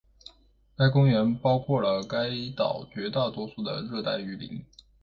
[0.75, 4.65] 该公园包括了该岛绝大多数的热带雨林。